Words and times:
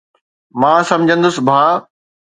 مان 0.59 0.79
سمجهندس 0.89 1.35
ڀاءُ. 1.47 1.75